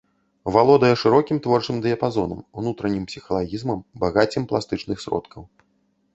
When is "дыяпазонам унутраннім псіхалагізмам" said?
1.83-3.79